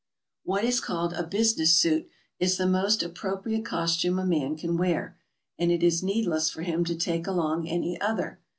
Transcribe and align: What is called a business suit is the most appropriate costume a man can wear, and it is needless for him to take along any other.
What 0.43 0.63
is 0.63 0.79
called 0.81 1.13
a 1.13 1.21
business 1.21 1.75
suit 1.75 2.09
is 2.39 2.57
the 2.57 2.65
most 2.65 3.03
appropriate 3.03 3.63
costume 3.65 4.17
a 4.17 4.25
man 4.25 4.55
can 4.57 4.75
wear, 4.75 5.15
and 5.59 5.71
it 5.71 5.83
is 5.83 6.01
needless 6.01 6.49
for 6.49 6.63
him 6.63 6.83
to 6.85 6.95
take 6.95 7.27
along 7.27 7.67
any 7.67 8.01
other. 8.01 8.39